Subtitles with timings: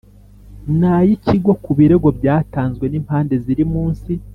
[0.79, 4.11] n ay Ikigo ku birego byatanzwe n impande ziri munsi